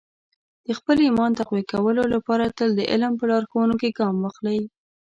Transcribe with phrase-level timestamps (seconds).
[0.65, 4.59] د خپل ایمان تقویه کولو لپاره تل د علم په لارښوونو کې ګام واخلئ.